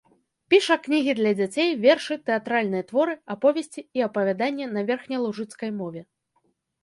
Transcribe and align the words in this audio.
Піша 0.51 0.75
кнігі 0.85 1.13
для 1.17 1.33
дзяцей, 1.39 1.69
вершы, 1.83 2.15
тэатральныя 2.29 2.87
творы, 2.91 3.13
аповесці 3.35 3.81
і 3.99 4.05
апавяданні 4.07 4.65
на 4.75 4.81
верхнялужыцкай 4.91 5.71
мове. 5.79 6.01